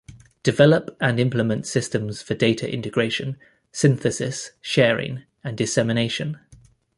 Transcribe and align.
Develop 0.41 0.97
and 0.99 1.19
implement 1.19 1.67
systems 1.67 2.23
for 2.23 2.33
data 2.33 2.67
integration, 2.67 3.37
synthesis, 3.71 4.49
sharing, 4.59 5.25
and 5.43 5.55
dissemination. 5.55 6.39